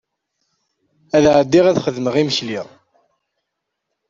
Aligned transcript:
Ad 1.15 1.25
ɛeddiɣ 1.35 1.65
ad 1.67 1.81
xedmeɣ 1.85 2.15
imekli. 2.21 2.59